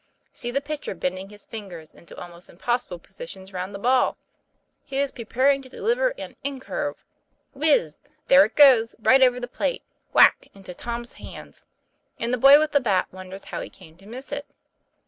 See 0.33 0.49
the 0.49 0.61
pitcher, 0.61 0.95
bending 0.95 1.29
his 1.29 1.45
fingers 1.45 1.93
into 1.93 2.19
almost 2.19 2.49
impossible 2.49 2.97
positions 2.97 3.53
round 3.53 3.75
the 3.75 3.77
ball! 3.77 4.17
He 4.83 4.97
is 4.97 5.11
preparing 5.11 5.61
to 5.61 5.69
deliver 5.69 6.09
an" 6.17 6.35
in 6.43 6.59
curve." 6.59 6.95
Whiz! 7.53 7.97
there 8.27 8.43
it 8.43 8.55
goes, 8.55 8.95
right 8.97 9.21
over 9.21 9.39
the 9.39 9.47
plate, 9.47 9.83
whack! 10.11 10.47
into 10.55 10.73
Tom's 10.73 11.13
hands; 11.21 11.65
and 12.19 12.33
the 12.33 12.39
boy 12.39 12.57
with 12.57 12.71
the 12.71 12.81
bat 12.81 13.09
wonders 13.11 13.43
how 13.43 13.61
he 13.61 13.69
came 13.69 13.95
to 13.97 14.07
miss 14.07 14.31
it. 14.31 14.47